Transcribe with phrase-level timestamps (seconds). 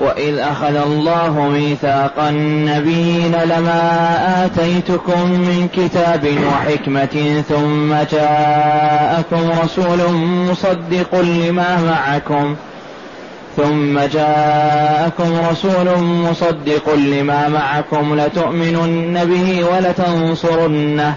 [0.00, 10.12] وإذ أخذ الله ميثاق النبيين لما آتيتكم من كتاب وحكمة ثم جاءكم رسول
[10.50, 12.56] مصدق لما معكم
[13.56, 21.14] ثم جاءكم رسول مصدق لما معكم لتؤمنن به ولتنصرنه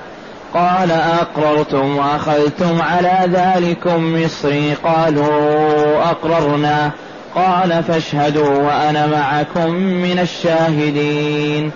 [0.54, 6.91] قال أقررتم وأخذتم على ذلكم مصري قالوا أقررنا
[7.36, 11.72] قال فاشهدوا وأنا معكم من الشاهدين.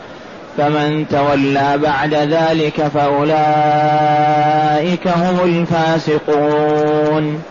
[0.57, 3.37] فمن تولى بعد ذلك فأولئك
[5.07, 7.41] هم الفاسقون.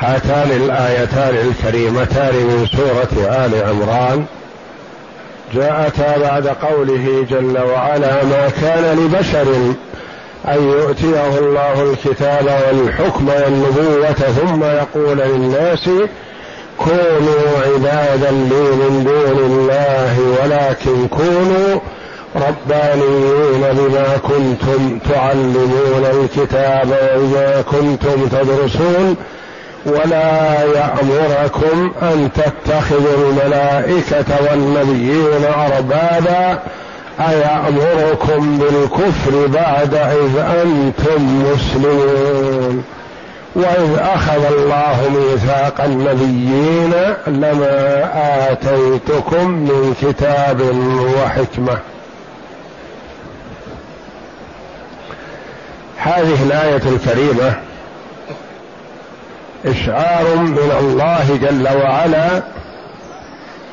[0.00, 4.24] هاتان الآيتان الكريمتان من سورة آل عمران.
[5.54, 9.74] جاءتا بعد قوله جل وعلا ما كان لبشر
[10.48, 15.90] أن يؤتيه الله الكتاب والحكم والنبوة ثم يقول للناس
[16.78, 21.80] كونوا عبادا لي من دون الله ولكن كونوا
[22.36, 29.16] ربانيين بما كنتم تعلمون الكتاب وبما كنتم تدرسون
[29.86, 36.62] ولا يأمركم أن تتخذوا الملائكة والنبيين أربابا
[37.20, 42.84] أيأمركم بالكفر بعد إذ أنتم مسلمون؟
[43.54, 46.92] وإذ أخذ الله ميثاق النبيين
[47.26, 48.10] لما
[48.52, 50.60] آتيتكم من كتاب
[51.18, 51.78] وحكمة.
[55.96, 57.54] هذه الآية الكريمة
[59.66, 62.42] إشعار من الله جل وعلا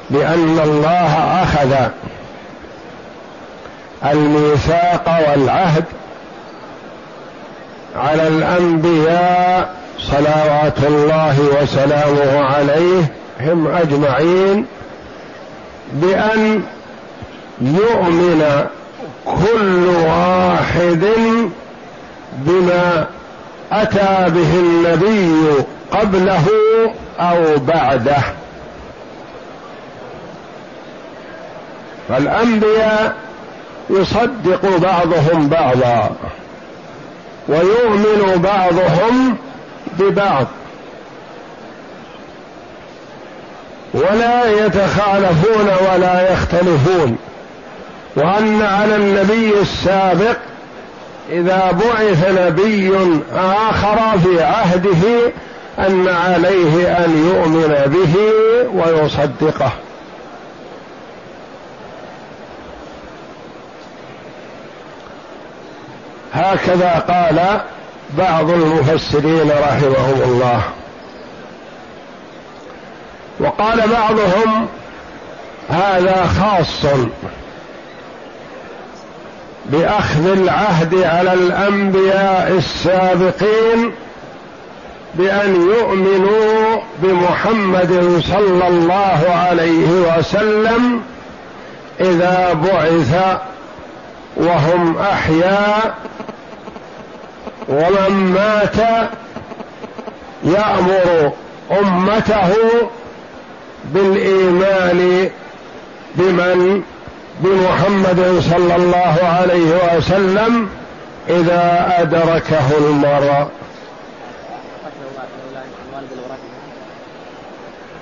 [0.09, 1.89] بأن الله أخذ
[4.05, 5.83] الميثاق والعهد
[7.95, 14.65] على الأنبياء صلوات الله وسلامه عليهم أجمعين
[15.93, 16.63] بأن
[17.61, 18.65] يؤمن
[19.25, 21.07] كل واحد
[22.37, 23.05] بما
[23.71, 26.45] أتى به النبي قبله
[27.19, 28.23] أو بعده.
[32.09, 33.15] فالأنبياء
[33.89, 36.15] يصدق بعضهم بعضا
[37.47, 39.37] ويؤمن بعضهم
[39.99, 40.47] ببعض
[43.93, 47.17] ولا يتخالفون ولا يختلفون
[48.15, 50.37] وأن على النبي السابق
[51.31, 52.91] إذا بعث نبي
[53.35, 55.31] آخر في عهده
[55.79, 58.15] أن عليه أن يؤمن به
[58.73, 59.71] ويصدقه.
[66.33, 67.61] هكذا قال
[68.17, 70.61] بعض المفسرين رحمهم الله.
[73.39, 74.67] وقال بعضهم
[75.69, 76.85] هذا خاص
[79.65, 83.91] بأخذ العهد على الأنبياء السابقين
[85.15, 91.01] بأن يؤمنوا بمحمد صلى الله عليه وسلم
[91.99, 93.37] إذا بعث
[94.37, 95.95] وهم أحياء
[97.69, 99.09] ومن مات
[100.43, 101.31] يأمر
[101.71, 102.53] أمته
[103.85, 105.29] بالإيمان
[106.15, 106.83] بمن؟
[107.39, 110.69] بمحمد صلى الله عليه وسلم
[111.29, 113.47] إذا أدركه المرء.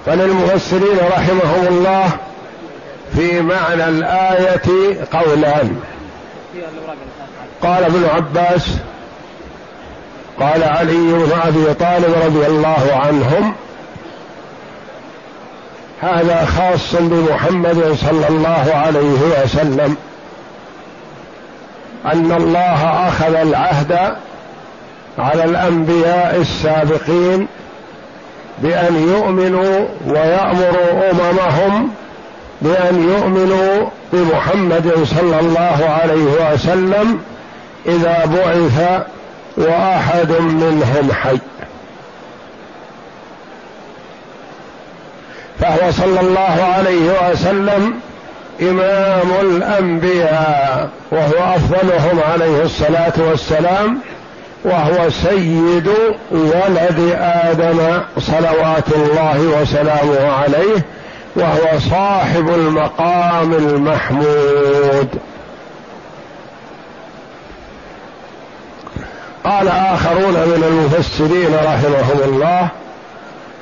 [0.05, 2.09] فللمفسرين رحمهم الله
[3.15, 5.79] في معنى الآية قولان
[7.61, 8.67] قال ابن عباس
[10.41, 13.53] قال علي بن ابي طالب رضي الله عنهم
[16.01, 19.95] هذا خاص بمحمد صلى الله عليه وسلم
[22.05, 24.15] أن الله أخذ العهد
[25.17, 27.47] على الأنبياء السابقين
[28.57, 31.89] بأن يؤمنوا ويامروا أممهم
[32.61, 37.19] بأن يؤمنوا بمحمد صلى الله عليه وسلم
[37.85, 39.03] إذا بعث
[39.57, 41.39] وأحد منهم حي.
[45.59, 47.93] فهو صلى الله عليه وسلم
[48.61, 53.99] إمام الأنبياء وهو أفضلهم عليه الصلاة والسلام
[54.63, 55.89] وهو سيد
[56.31, 60.85] ولد آدم صلوات الله وسلامه عليه
[61.35, 65.07] وهو صاحب المقام المحمود.
[69.43, 72.67] قال آخرون من المفسرين رحمهم الله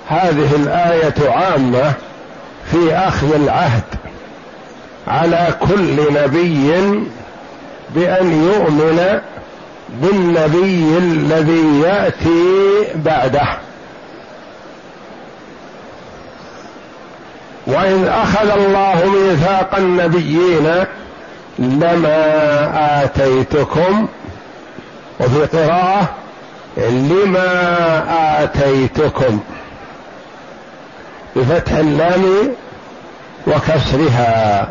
[0.07, 1.93] هذه الآية عامة
[2.71, 3.83] في أخذ العهد
[5.07, 6.71] على كل نبي
[7.95, 9.19] بأن يؤمن
[9.89, 13.47] بالنبي الذي يأتي بعده.
[17.67, 20.85] وإذ أخذ الله ميثاق النبيين
[21.59, 24.07] لما آتيتكم
[25.19, 26.09] وفي قراءة
[26.77, 29.39] لما آتيتكم؟
[31.35, 32.53] بفتح اللام
[33.47, 34.67] وكسرها.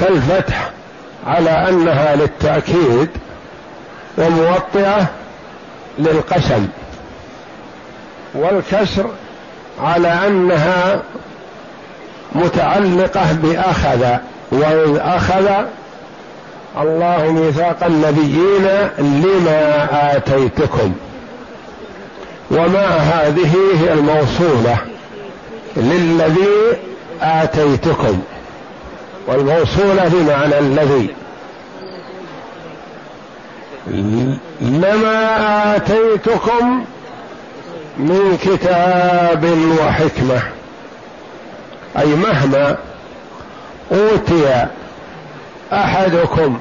[0.00, 0.70] فالفتح
[1.26, 3.08] على أنها للتأكيد
[4.18, 5.06] وموطئة
[5.98, 6.68] للقسم.
[8.34, 9.10] والكسر
[9.80, 11.02] على أنها
[12.32, 14.16] متعلقة بأخذ.
[14.54, 15.50] وإذ أخذ
[16.80, 18.66] الله ميثاق النبيين
[18.98, 20.92] لما آتيتكم.
[22.50, 23.50] وما هذه
[23.82, 24.76] هي الموصولة
[25.76, 26.76] للذي
[27.22, 28.22] آتيتكم.
[29.26, 31.08] والموصولة بمعنى الذي.
[34.60, 36.84] لما آتيتكم
[37.98, 39.44] من كتاب
[39.80, 40.42] وحكمة.
[41.98, 42.76] أي مهما
[43.92, 44.66] أوتي
[45.72, 46.58] أحدكم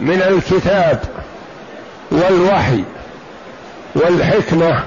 [0.00, 1.00] من الكتاب
[2.10, 2.84] والوحي
[3.94, 4.84] والحكمة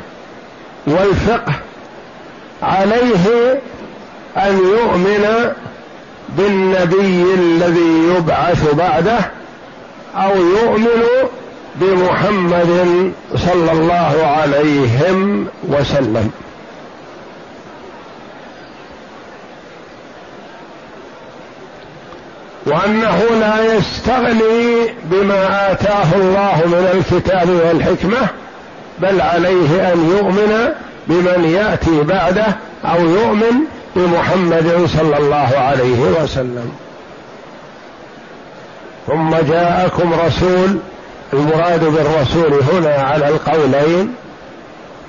[0.87, 1.53] والفقه
[2.63, 3.59] عليه
[4.37, 5.53] أن يؤمن
[6.29, 9.19] بالنبي الذي يبعث بعده
[10.15, 11.03] أو يؤمن
[11.75, 16.31] بمحمد صلى الله عليهم وسلم.
[22.65, 28.27] وأنه لا يستغني بما آتاه الله من الكتاب والحكمة
[28.99, 30.69] بل عليه أن يؤمن
[31.07, 32.45] بمن يأتي بعده
[32.85, 33.53] أو يؤمن
[33.95, 36.71] بمحمد صلى الله عليه وسلم.
[39.07, 40.77] ثم جاءكم رسول
[41.33, 44.13] المراد بالرسول هنا على القولين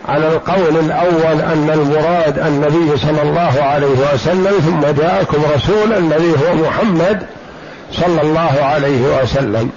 [0.08, 6.54] على القول الأول أن المراد النبي صلى الله عليه وسلم ثم جاءكم رسول الذي هو
[6.54, 7.26] محمد
[7.92, 9.70] صلى الله عليه وسلم.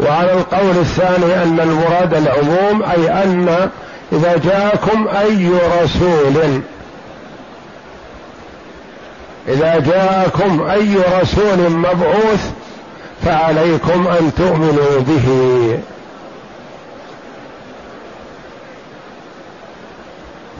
[0.00, 3.70] وعلى القول الثاني أن المراد العموم أي أن
[4.12, 5.50] إذا جاءكم أي
[5.82, 6.60] رسول.
[9.48, 12.50] إذا جاءكم أي رسول مبعوث
[13.24, 15.28] فعليكم أن تؤمنوا به.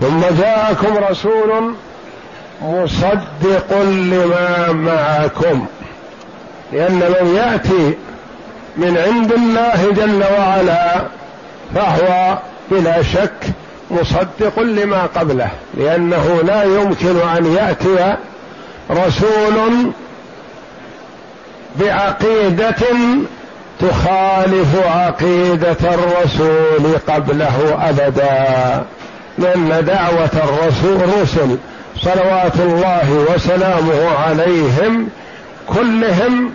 [0.00, 1.74] ثم جاءكم رسول
[2.62, 5.66] مصدق لما معكم.
[6.72, 7.94] لأن من يأتي
[8.76, 11.00] من عند الله جل وعلا
[11.74, 12.38] فهو
[12.70, 13.46] بلا شك
[13.90, 18.16] مصدق لما قبله لأنه لا يمكن أن يأتي
[18.90, 19.90] رسول
[21.80, 22.86] بعقيدة
[23.80, 28.84] تخالف عقيدة الرسول قبله أبدا.
[29.38, 31.56] لأن دعوة الرسول رسل.
[32.02, 35.08] صلوات الله وسلامه عليهم
[35.66, 36.54] كلهم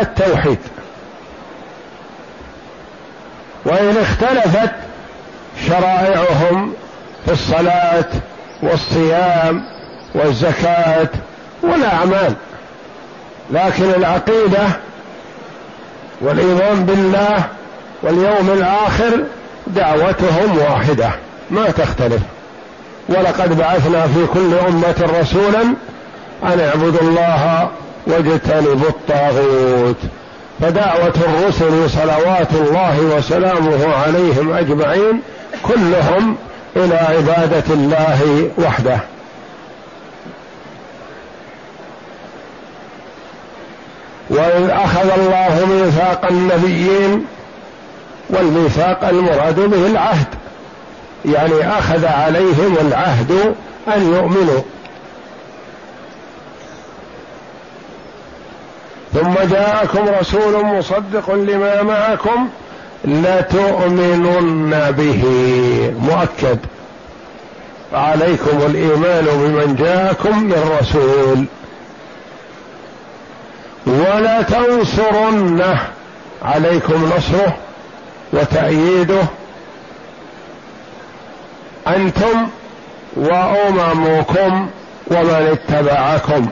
[0.00, 0.58] التوحيد.
[3.64, 4.70] وإن اختلفت
[5.68, 6.72] شرائعهم
[7.26, 8.08] في الصلاة
[8.62, 9.62] والصيام
[10.14, 11.08] والزكاة
[11.62, 12.34] والأعمال.
[13.50, 14.66] لكن العقيدة
[16.20, 17.44] والإيمان بالله
[18.02, 19.24] واليوم الآخر
[19.66, 21.10] دعوتهم واحدة
[21.50, 22.22] ما تختلف.
[23.08, 25.62] ولقد بعثنا في كل أمة رسولا
[26.42, 27.68] أن اعبدوا الله
[28.06, 29.96] واجتنبوا الطاغوت.
[30.60, 35.22] فدعوة الرسل صلوات الله وسلامه عليهم أجمعين
[35.62, 36.36] كلهم
[36.76, 38.98] إلى عبادة الله وحده.
[44.30, 47.26] وإذ أخذ الله ميثاق النبيين
[48.30, 50.26] والميثاق المراد به العهد.
[51.24, 53.54] يعني أخذ عليهم العهد
[53.96, 54.60] أن يؤمنوا.
[59.14, 62.48] ثم جاءكم رسول مصدق لما معكم
[63.04, 65.24] لتؤمنن به.
[66.00, 66.58] مؤكد.
[67.92, 71.44] عليكم الإيمان بمن جاءكم من رسول.
[73.86, 75.80] ولا تنصرنه.
[76.42, 77.56] عليكم نصره
[78.32, 79.22] وتأييده.
[81.96, 82.48] أنتم
[83.16, 84.68] وأممكم
[85.10, 86.48] ومن اتبعكم.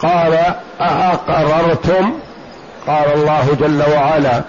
[0.00, 0.38] قال
[0.80, 2.12] أأقررتم؟
[2.86, 4.42] قال الله جل وعلا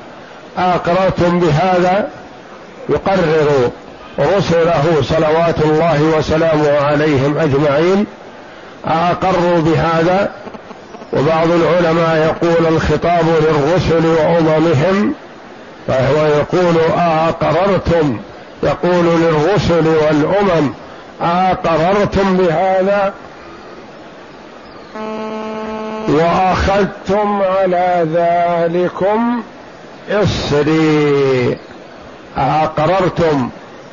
[0.57, 2.09] أقررتم بهذا؟
[2.89, 3.71] يقرر
[4.19, 8.05] رسله صلوات الله وسلامه عليهم أجمعين.
[8.85, 10.31] أقروا بهذا؟
[11.13, 15.13] وبعض العلماء يقول الخطاب للرسل وأممهم
[15.87, 18.17] فهو يقول أقررتم.
[18.63, 20.73] يقول للرسل والأمم
[21.21, 23.13] أقررتم بهذا؟
[26.09, 29.41] وأخذتم على ذلكم
[30.11, 31.57] إصري.
[32.37, 33.49] آقررتم.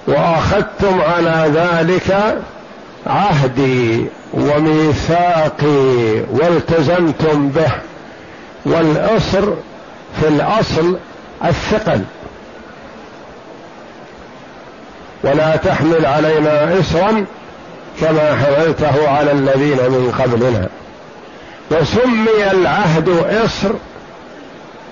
[0.08, 2.38] وأخذتم على ذلك
[3.06, 7.72] عهدي وميثاقي والتزمتم به.
[8.66, 9.44] والأصر
[10.20, 10.98] في الأصل
[11.44, 12.00] الثقل.
[15.24, 17.24] ولا تحمل علينا اصرا
[18.00, 20.68] كما حملته على الذين من قبلنا.
[21.70, 23.08] وسمي العهد
[23.44, 23.70] إصر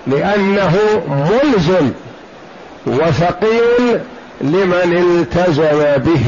[0.07, 0.79] لأنه
[1.09, 1.93] ملزم
[2.87, 4.01] وثقيل
[4.41, 6.27] لمن التزم به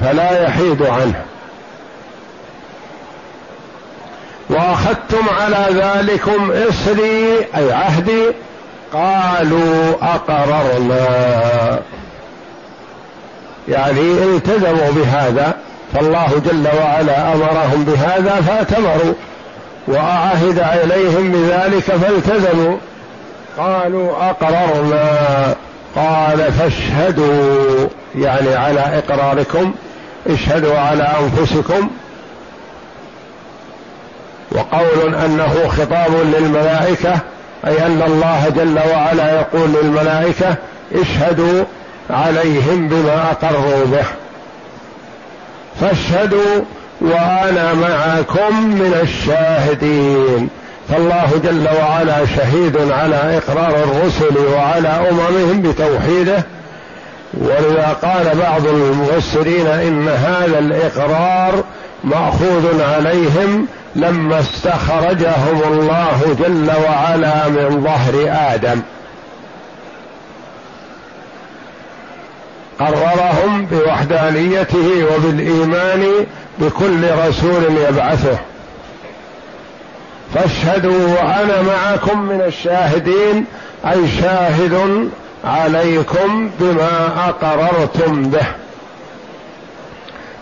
[0.00, 1.24] فلا يحيد عنه.
[4.50, 8.22] وأخذتم على ذلكم إصري أي عهدي
[8.92, 11.80] قالوا أقررنا.
[13.68, 15.54] يعني التزموا بهذا
[15.94, 19.14] فالله جل وعلا أمرهم بهذا فأتمروا
[19.88, 22.76] وعهد اليهم بذلك فالتزموا.
[23.58, 25.54] قالوا أقررنا.
[25.96, 29.74] قال فاشهدوا يعني على إقراركم
[30.26, 31.90] اشهدوا على أنفسكم.
[34.52, 37.20] وقول أنه خطاب للملائكة
[37.68, 40.54] أي أن الله جل وعلا يقول للملائكة
[40.94, 41.64] اشهدوا
[42.10, 44.04] عليهم بما أقروا به.
[45.80, 46.62] فاشهدوا
[47.00, 50.48] وأنا معكم من الشاهدين.
[50.88, 56.44] فالله جل وعلا شهيد على إقرار الرسل وعلى أممهم بتوحيده.
[57.34, 61.64] ولذا قال بعض المفسرين إن هذا الإقرار
[62.04, 63.66] مأخوذ عليهم
[63.98, 68.14] لما استخرجهم الله جل وعلا من ظهر
[68.54, 68.82] آدم.
[72.78, 76.26] قررهم بوحدانيته وبالإيمان
[76.58, 78.38] بكل رسول يبعثه.
[80.34, 83.44] فاشهدوا وأنا معكم من الشاهدين
[83.86, 85.08] أي شاهد
[85.44, 88.46] عليكم بما أقررتم به.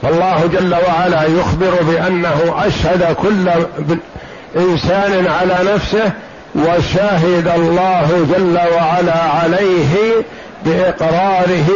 [0.03, 3.51] فالله جل وعلا يخبر بأنه أشهد كل
[4.57, 6.13] إنسان على نفسه
[6.55, 9.97] وشهد الله جل وعلا عليه
[10.65, 11.69] بإقراره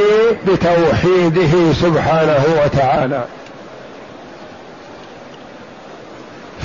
[0.46, 3.24] بتوحيده سبحانه وتعالى.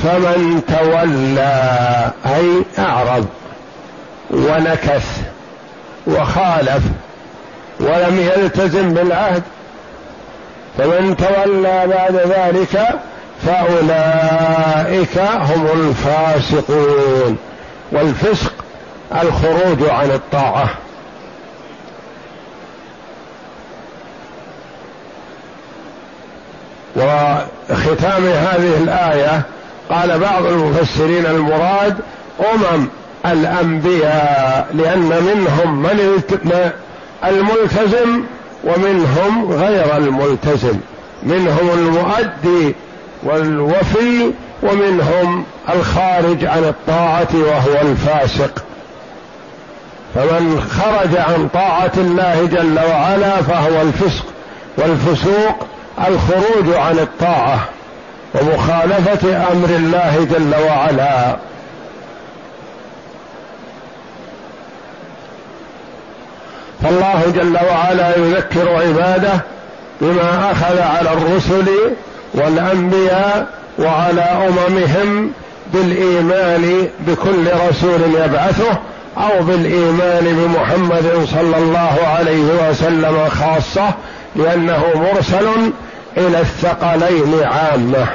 [0.03, 3.25] فمن تولى أي أعرض
[4.31, 5.21] ونكث
[6.07, 6.83] وخالف
[7.79, 9.43] ولم يلتزم بالعهد
[10.77, 12.89] فمن تولى بعد ذلك
[13.45, 17.37] فأولئك هم الفاسقون.
[17.91, 18.53] والفسق
[19.21, 20.69] الخروج عن الطاعة.
[26.95, 29.41] وختام هذه الآية
[29.89, 31.97] قال بعض المفسرين المراد
[32.53, 32.87] أمم
[33.25, 36.23] الأنبياء لأن منهم من
[37.25, 38.23] الملتزم
[38.63, 40.77] ومنهم غير الملتزم
[41.23, 42.75] منهم المؤدي
[43.23, 44.31] والوفي
[44.63, 45.43] ومنهم
[45.73, 48.63] الخارج عن الطاعة وهو الفاسق.
[50.15, 54.25] فمن خرج عن طاعة الله جل وعلا فهو الفسق
[54.77, 55.67] والفسوق
[56.07, 57.59] الخروج عن الطاعة
[58.35, 61.37] ومخالفة أمر الله جل وعلا.
[66.85, 69.41] فالله جل وعلا يذكر عباده
[70.01, 71.65] بما أخذ على الرسل
[72.33, 73.47] والأنبياء
[73.79, 75.31] وعلى أممهم
[75.73, 78.77] بالإيمان بكل رسول يبعثه
[79.17, 83.93] أو بالإيمان بمحمد صلى الله عليه وسلم خاصة
[84.35, 85.71] لأنه مرسل
[86.17, 88.07] إلى الثقلين عامة.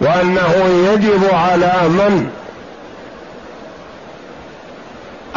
[0.00, 0.54] وأنه
[0.92, 2.30] يجب على من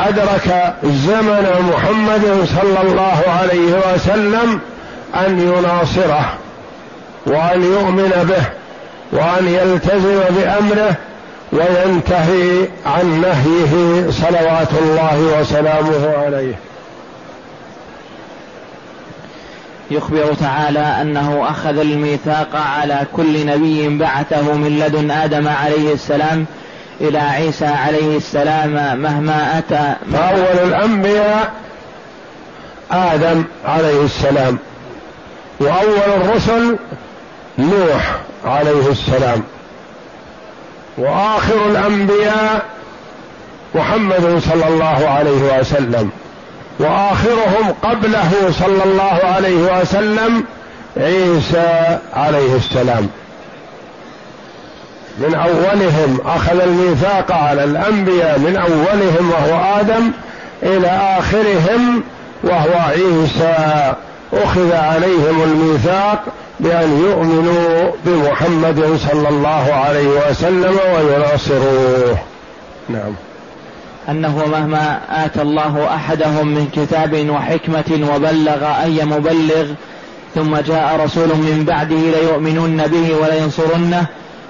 [0.08, 4.60] أدرك زمن محمد صلى الله عليه وسلم
[5.16, 6.34] أن يناصره
[7.26, 8.46] وأن يؤمن به
[9.12, 10.96] وأن يلتزم بأمره
[11.52, 16.56] وينتهي عن نهيه صلوات الله وسلامه عليه.
[19.92, 26.46] يخبر تعالى أنه أخذ الميثاق على كل نبي بعثه من لدن آدم عليه السلام
[27.02, 29.96] إلى عيسى عليه السلام مهما أتى.
[30.14, 31.52] فأول الأنبياء
[32.92, 34.58] آدم عليه السلام
[35.60, 36.78] وأول الرسل
[37.58, 38.16] نوح
[38.46, 39.44] عليه السلام
[40.98, 42.66] وآخر الأنبياء
[43.76, 46.10] محمد صلى الله عليه وسلم
[46.80, 50.44] وآخرهم قبله صلى الله عليه وسلم
[50.98, 53.10] عيسى عليه السلام.
[55.28, 60.12] من أولهم أخذ الميثاق على الأنبياء من أولهم وهو آدم
[60.64, 60.88] إلى
[61.20, 62.04] آخرهم
[62.44, 63.94] وهو عيسى.
[64.34, 66.24] أخذ عليهم الميثاق
[66.60, 72.18] بأن يؤمنوا بمحمد صلى الله عليه وسلم ويناصروه.
[72.90, 73.14] نعم.
[74.10, 79.66] أنه مهما آتى الله أحدهم من كتاب وحكمة وبلغ أي مبلغ
[80.36, 84.06] ثم جاء رسول من بعده ليؤمنن به ولينصرنه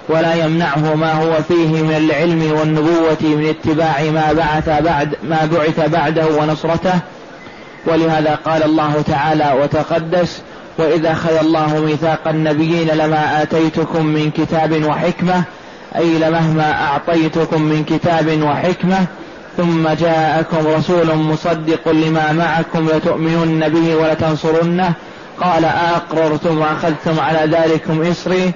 [0.09, 5.89] ولا يمنعه ما هو فيه من العلم والنبوة من اتباع ما بعث بعد ما بعث
[5.89, 6.99] بعده ونصرته.
[7.85, 10.41] ولهذا قال الله تعالى وتقدس
[10.77, 15.43] وإذا أخذ الله ميثاق النبيين لما آتيتكم من كتاب وحكمة
[15.95, 19.05] أي لمهما أعطيتكم من كتاب وحكمة
[19.57, 24.93] ثم جاءكم رسول مصدق لما معكم لتؤمنن به ولتنصرنه.
[25.41, 28.51] قال أقررتم وأخذتم على ذلكم إصري.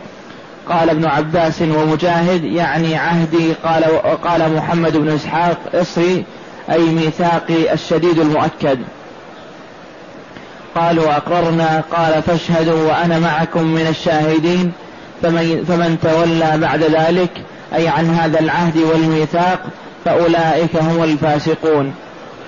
[0.69, 3.83] قال ابن عباس ومجاهد يعني عهدي قال
[4.23, 6.25] قال محمد بن إسحاق إصري
[6.71, 8.79] أي ميثاقي الشديد المؤكد.
[10.75, 14.71] قالوا أقررنا قال فاشهدوا وأنا معكم من الشاهدين
[15.21, 17.31] فمن, فمن تولى بعد ذلك
[17.75, 19.59] أي عن هذا العهد والميثاق
[20.05, 21.93] فأولئك هم الفاسقون.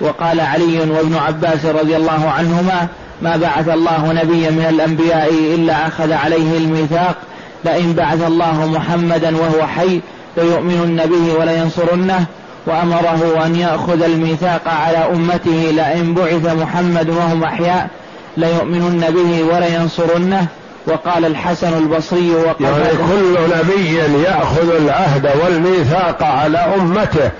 [0.00, 2.88] وقال علي وابن عباس رضي الله عنهما
[3.22, 7.16] ما بعث الله نبيا من الأنبياء إلا أخذ عليه الميثاق
[7.64, 10.00] لئن بعث الله محمدا وهو حي
[10.36, 12.24] ليؤمنن به ولينصرنه
[12.66, 17.88] وأمره أن يأخذ الميثاق على أمته لئن بعث محمد وهم أحياء
[18.36, 20.46] ليؤمنن به ولينصرنه.
[20.86, 27.30] وقال الحسن البصري وقال يعني كل نبي يأخذ العهد والميثاق على أمته.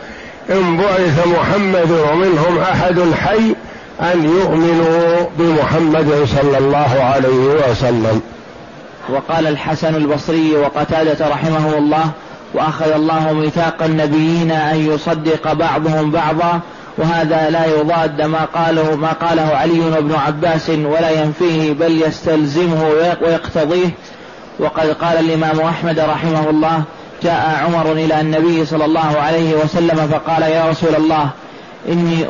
[0.50, 3.54] إن بعث محمد ومنهم أحد حي
[4.12, 8.20] أن يؤمنوا بمحمد صلى الله عليه وسلم.
[9.10, 12.10] وقال الحسن البصري وقتادة رحمه الله
[12.54, 16.60] وأخذ الله ميثاق النبيين أن يصدق بعضهم بعضا
[16.98, 22.88] وهذا لا يضاد ما قاله ما قاله علي بن عباس ولا ينفيه بل يستلزمه
[23.22, 23.90] ويقتضيه.
[24.58, 26.82] وقد قال الإمام أحمد رحمه الله
[27.22, 31.30] جاء عمر إلى النبي صلى الله عليه وسلم فقال يا رسول الله
[31.88, 32.26] إني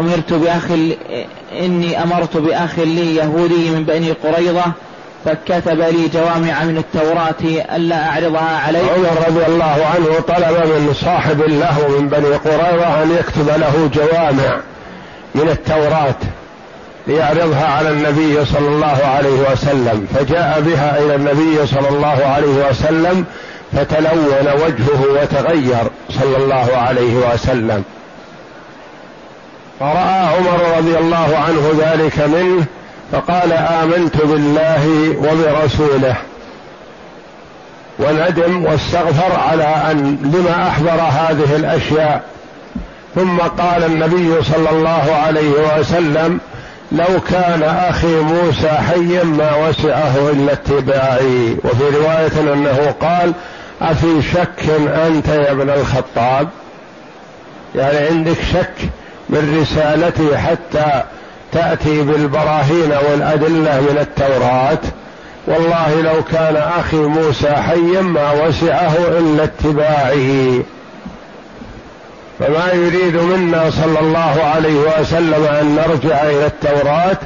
[0.00, 0.64] أمرت بأخ
[1.60, 4.64] إني أمرت بأخ لي يهودي من بني قريظة
[5.24, 11.40] فكتب لي جوامع من التوراة ألا أعرضها عليه عمر رضي الله عنه طلب من صاحب
[11.40, 14.60] له من بني قريظة أن يكتب له جوامع
[15.34, 16.14] من التوراة
[17.06, 20.06] ليعرضها على النبي صلى الله عليه وسلم.
[20.14, 23.24] فجاء بها إلى النبي صلى الله عليه وسلم
[23.72, 27.84] فتلون وجهه وتغير صلى الله عليه وسلم.
[29.80, 32.64] فرأى عمر رضي الله عنه ذلك منه
[33.12, 36.16] فقال آمنت بالله وبرسوله
[37.98, 42.22] وندم واستغفر على أن لما أحضر هذه الأشياء.
[43.14, 46.40] ثم قال النبي صلى الله عليه وسلم
[46.92, 51.56] لو كان أخي موسى حيا ما وسعه إلا اتباعي.
[51.64, 53.32] وفي رواية أنه قال
[53.82, 54.70] أفي شك
[55.06, 56.48] أنت يا ابن الخطاب؟
[57.74, 58.88] يعني عندك شك
[59.28, 61.02] من رسالتي حتى
[61.52, 64.78] تأتي بالبراهين والأدلة من التوراة.
[65.46, 70.62] والله لو كان أخي موسى حيا ما وسعه إلا اتباعه.
[72.38, 77.18] فما يريد منا صلى الله عليه وسلم أن نرجع إلى التوراة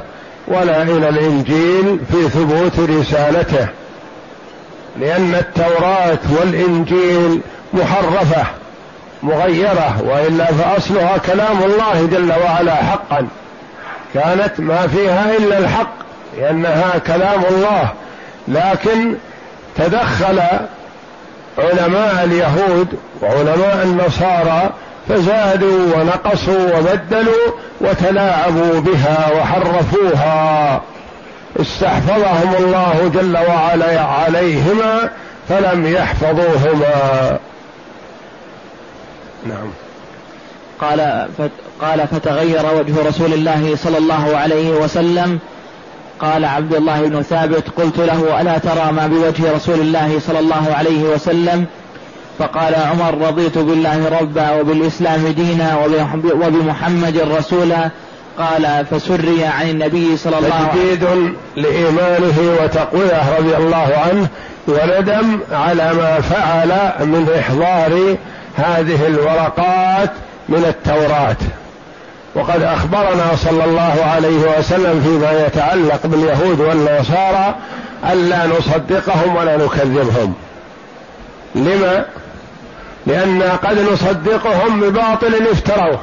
[0.47, 3.67] ولا إلى الإنجيل في ثبوت رسالته.
[4.99, 7.41] لأن التوراة والإنجيل
[7.73, 8.43] محرفة
[9.23, 13.27] مغيرة وإلا فأصلها كلام الله جل وعلا حقا.
[14.13, 15.93] كانت ما فيها إلا الحق
[16.37, 17.89] لأنها كلام الله.
[18.47, 19.15] لكن
[19.77, 20.39] تدخل
[21.57, 22.87] علماء اليهود
[23.21, 24.69] وعلماء النصارى
[25.09, 30.81] فزادوا ونقصوا وبدلوا وتلاعبوا بها وحرفوها.
[31.61, 35.09] استحفظهم الله جل وعلا عليهما
[35.49, 37.37] فلم يحفظوهما.
[39.45, 39.86] نعم.
[40.81, 41.27] قال
[41.81, 45.39] قال فتغير وجه رسول الله صلى الله عليه وسلم.
[46.19, 50.73] قال عبد الله بن ثابت قلت له ألا ترى ما بوجه رسول الله صلى الله
[50.73, 51.65] عليه وسلم؟
[52.39, 55.85] فقال عمر رضيت بالله ربا وبالإسلام دينا
[56.23, 57.89] وبمحمد رسولا
[58.37, 64.27] قال فسري عن النبي صلى الله عليه وسلم تجديد لإيمانه وتقويه رضي الله عنه
[64.67, 66.69] وندم على ما فعل
[67.07, 68.15] من إحضار
[68.55, 70.09] هذه الورقات.
[70.49, 71.35] من التوراة.
[72.35, 77.55] وقد أخبرنا صلى الله عليه وسلم فيما يتعلق باليهود والنصارى
[78.11, 80.33] ألا نصدقهم ولا نكذبهم.
[81.55, 82.05] لما؟
[83.07, 85.99] لأننا قد نصدقهم بباطل افتروه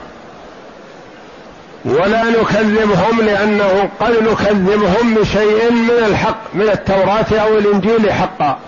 [1.85, 8.59] ولا نكذبهم لأنه قد نكذبهم بشيء من الحق من التوراة أو الإنجيل حقا.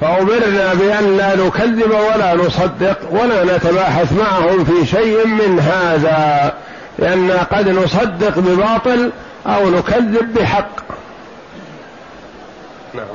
[0.00, 6.54] فأمرنا بأن لا نكذب ولا نصدق ولا نتباحث معهم في شيء من هذا
[6.98, 9.12] لأن قد نصدق بباطل
[9.46, 10.70] أو نكذب بحق.
[12.94, 13.06] نعم.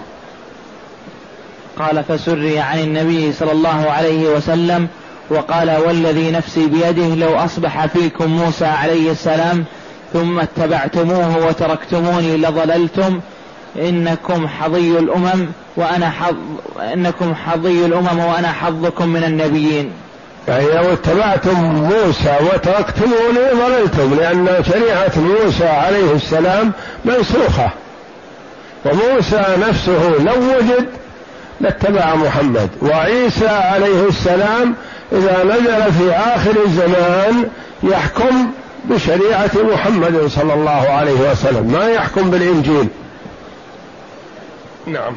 [1.80, 4.88] قال فسري عن النبي صلى الله عليه وسلم
[5.30, 9.66] وقال والذي نفسي بيده لو أصبح فيكم موسى عليه السلام
[10.14, 13.20] ثم اتبعتموه وتركتموني لضللتم
[13.80, 16.36] إنكم حظي الأمم وأنا حظ
[16.94, 19.92] إنكم حظي الأمم وأنا حظكم من النبيين.
[20.48, 26.72] يعني لو اتبعتم موسى وتركتموني ضللتم لأن شريعة موسى عليه السلام
[27.06, 27.70] منسوخة.
[28.86, 30.86] وموسى نفسه لو وجد
[31.62, 32.70] لاتبع محمد.
[32.82, 34.76] وعيسى عليه السلام
[35.12, 37.46] إذا نزل في آخر الزمان
[37.84, 38.52] يحكم
[38.86, 42.88] بشريعة محمد صلى الله عليه وسلم ما يحكم بالإنجيل.
[44.88, 45.14] نعم.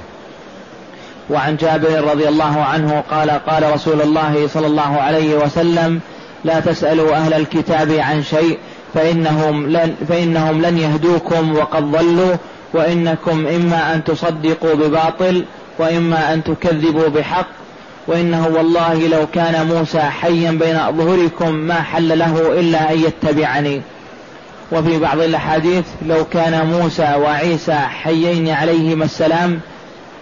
[1.31, 6.00] وعن جابر رضي الله عنه قال قال رسول الله صلى الله عليه وسلم
[6.44, 8.59] لا تسألوا أهل الكتاب عن شيء
[8.94, 12.37] فإنهم لن, فإنهم لن يهدوكم وقد ضلوا
[12.74, 15.44] وإنكم إما أن تصدقوا بباطل
[15.78, 17.46] وإما أن تكذبوا بحق
[18.07, 23.83] وإنه والله لو كان موسى حيا بين أظهركم ما حل له إلا أن يتبعني.
[24.72, 29.61] وفي بعض الأحاديث لو كان موسى وعيسى حيين عليهما السلام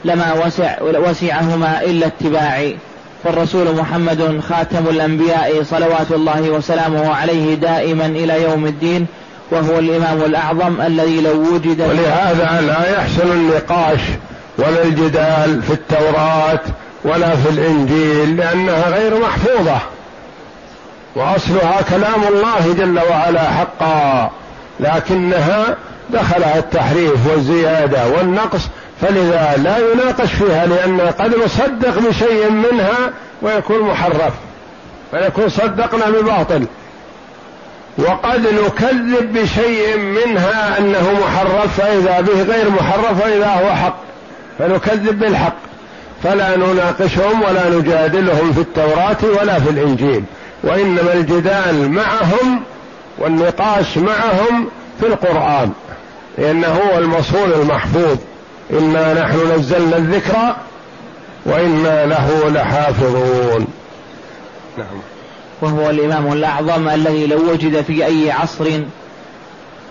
[0.04, 2.76] لما وسع وسعهما إلا اتباعي.
[3.24, 9.06] فالرسول محمد خاتم الأنبياء صلوات الله وسلامه عليه دائما إلى يوم الدين
[9.50, 14.00] وهو الإمام الأعظم الذي لو وجد ولهذا لا يحسن النقاش
[14.58, 16.60] ولا الجدال في التوراة
[17.04, 19.78] ولا في الإنجيل لأنها غير محفوظة.
[21.16, 24.30] وأصلها كلام الله جل وعلا حقا
[24.80, 25.76] لكنها
[26.10, 28.68] دخلها التحريف والزيادة والنقص
[29.00, 34.32] فلذا لا يناقش فيها لأن قد نصدق بشيء منها ويكون محرف
[35.10, 36.66] فيكون صدقنا بباطل.
[37.98, 43.96] وقد نكذب بشيء منها أنه محرف فإذا به غير محرف فإذا هو حق
[44.58, 45.56] فنكذب بالحق.
[46.22, 50.24] فلا نناقشهم ولا نجادلهم في التوراة ولا في الإنجيل.
[50.66, 52.62] وإنما الجدال معهم
[53.18, 54.68] والنقاش معهم
[55.00, 55.72] في القرآن
[56.38, 58.16] لأنه هو المصون المحفوظ.
[58.70, 60.56] إنا نحن نزلنا الذكر
[61.46, 63.66] وإنا له لحافظون.
[64.78, 65.00] نعم.
[65.62, 68.64] وهو الإمام الأعظم الذي لو وجد في أي عصر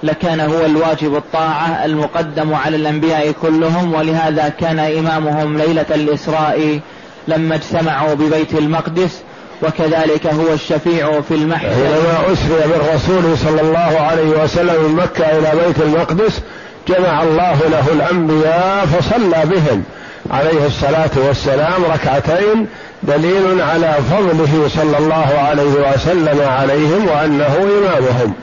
[0.04, 6.80] لكان هو الواجب الطاعة المقدم على الأنبياء كلهم ولهذا كان إمامهم ليلة الإسراء
[7.28, 9.22] لما اجتمعوا ببيت المقدس
[9.64, 15.52] وكذلك هو الشفيع في المحشر حينما أسري بالرسول صلى الله عليه وسلم من مكة إلى
[15.66, 16.42] بيت المقدس
[16.88, 19.84] جمع الله له الأنبياء فصلى بهم.
[20.32, 22.68] عليه الصلاة والسلام ركعتين
[23.04, 28.34] دليل على فضله صلى الله عليه وسلم عليهم وأنه إمامهم.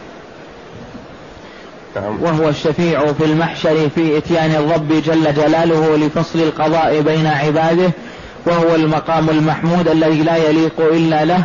[1.96, 2.22] نعم.
[2.22, 7.90] وهو الشفيع في المحشر في إتيان الرب جل جلاله لفصل القضاء بين عباده
[8.46, 11.44] وهو المقام المحمود الذي لا يليق إلا له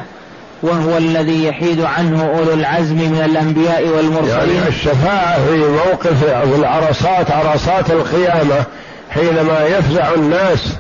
[0.64, 4.56] وهو الذي يحيد عنه أولو العزم من الأنبياء والمرسلين.
[4.56, 6.24] يعني الشفاعة في موقف
[6.60, 8.64] العرصات عرصات القيامة
[9.10, 10.74] حينما يفزع الناس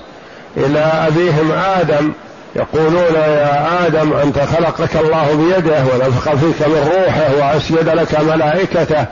[0.57, 2.11] إلى أبيهم آدم
[2.55, 9.05] يقولون يا آدم أنت خلقك الله بيده ونفخ فيك من روحه وأسجد لك ملائكته.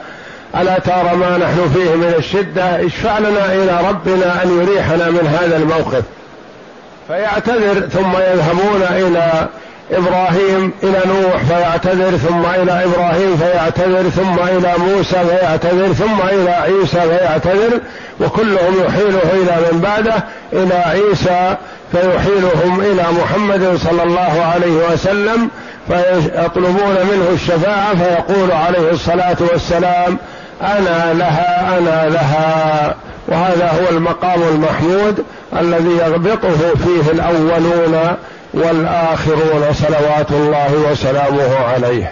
[0.62, 5.58] ألا ترى ما نحن فيه من الشدة؟ اشفع لنا إلى ربنا أن يريحنا من هذا
[5.58, 6.04] الموقف.
[7.08, 9.48] فيعتذر ثم يذهبون إلى
[9.92, 17.02] إبراهيم إلى نوح فيعتذر ثم إلى إبراهيم فيعتذر ثم إلى موسى فيعتذر ثم إلى عيسى
[17.02, 17.80] فيعتذر
[18.20, 21.56] وكلهم يحيله إلى من بعده إلى عيسى
[21.92, 25.50] فيحيلهم إلى محمد صلى الله عليه وسلم
[25.88, 30.18] فيطلبون منه الشفاعة فيقول عليه الصلاة والسلام
[30.62, 32.96] أنا لها أنا لها.
[33.28, 35.26] وهذا هو المقام المحمود.
[35.60, 38.18] الذي يغبطه فيه الأولون
[38.54, 42.12] والآخرون صلوات الله وسلامه عليه.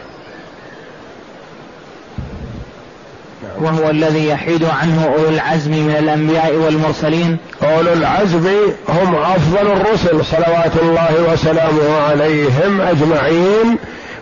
[3.62, 7.38] وهو الذي يحيد عنه أولو العزم من الأنبياء والمرسلين.
[7.64, 8.48] أولو العزم
[8.90, 13.78] هم أفضل الرسل صلوات الله وسلامه عليهم أجمعين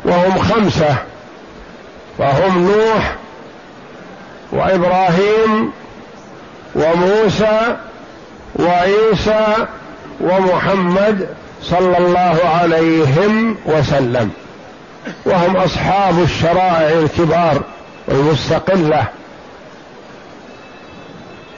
[0.06, 0.96] وهم خمسة.
[2.18, 3.16] فهم نوح
[4.52, 5.72] وإبراهيم
[6.76, 7.76] وموسى
[8.56, 9.68] وعيسى
[10.22, 11.28] ومحمد
[11.64, 14.32] صلى الله عليهم وسلم.
[15.26, 17.62] وهم أصحاب الشرائع الكبار
[18.08, 19.06] والمستقلة.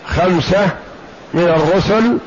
[0.08, 0.70] خمسة
[1.34, 2.18] من الرسل.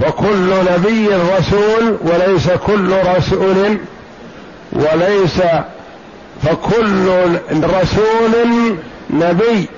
[0.00, 3.78] فكل نبي رسول وليس كل رسول
[4.72, 5.40] وليس
[6.42, 8.76] فكل رسول
[9.10, 9.68] نبي.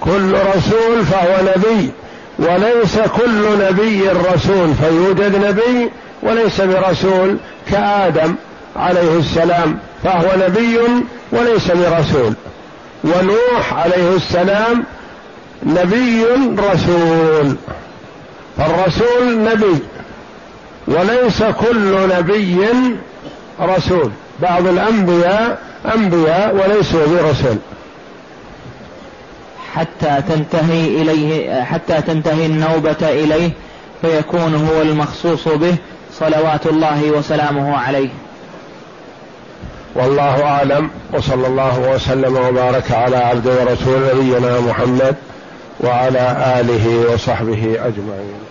[0.00, 1.90] كل رسول فهو نبي
[2.38, 5.90] وليس كل نبي رسول فيوجد نبي
[6.22, 7.36] وليس برسول
[7.70, 8.34] كآدم
[8.76, 10.78] عليه السلام فهو نبي
[11.32, 12.32] وليس برسول.
[13.04, 14.84] ونوح عليه السلام
[15.62, 16.24] نبي
[16.72, 17.56] رسول
[18.58, 19.78] فالرسول نبي
[20.88, 22.66] وليس كل نبي
[23.60, 24.10] رسول.
[24.42, 25.58] بعض الأنبياء
[25.94, 27.56] أنبياء وليسوا برسول.
[29.76, 33.50] حتى تنتهي إليه حتى تنتهي النوبة إليه
[34.02, 35.76] فيكون هو المخصوص به
[36.12, 38.08] صلوات الله وسلامه عليه.
[39.94, 45.16] والله أعلم وصلى الله وسلم وبارك على عبد ورسول نبينا محمد
[45.80, 48.45] وعلى آله وصحبه أجمعين.